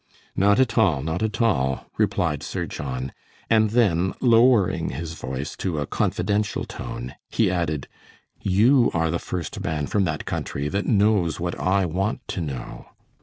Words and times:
"Not 0.35 0.59
at 0.59 0.79
all, 0.79 1.03
not 1.03 1.21
at 1.21 1.43
all," 1.43 1.85
replied 1.95 2.41
Sir 2.41 2.65
John; 2.65 3.13
and 3.51 3.69
then, 3.69 4.15
lowering 4.19 4.89
his 4.89 5.13
voice 5.13 5.55
to 5.57 5.77
a 5.77 5.85
confidential 5.85 6.65
tone, 6.65 7.13
he 7.29 7.51
added, 7.51 7.87
"You 8.41 8.89
are 8.95 9.11
the 9.11 9.19
first 9.19 9.63
man 9.63 9.85
from 9.85 10.03
that 10.05 10.25
country 10.25 10.67
that 10.69 10.87
knows 10.87 11.39
what 11.39 11.53
I 11.59 11.85
want 11.85 12.27
to 12.29 12.41
know." 12.41 12.87